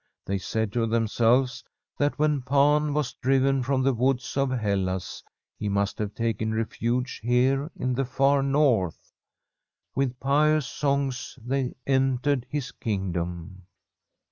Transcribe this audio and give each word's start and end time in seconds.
They 0.25 0.39
said 0.39 0.73
to 0.73 0.87
themselves 0.87 1.63
that 1.99 2.17
when 2.17 2.41
Pan 2.41 2.91
was 2.95 3.13
driven 3.13 3.61
from 3.61 3.83
the 3.83 3.93
woods 3.93 4.35
of 4.35 4.49
Hellas 4.49 5.23
he 5.59 5.69
must 5.69 5.99
have 5.99 6.15
taken 6.15 6.55
refuge 6.55 7.19
here 7.21 7.69
in 7.77 7.93
the 7.93 8.03
far 8.05 8.41
north. 8.41 9.13
With 9.93 10.19
pious 10.19 10.65
songs 10.65 11.37
they 11.45 11.75
entered 11.85 12.47
his 12.49 12.71
kingdom. 12.71 13.67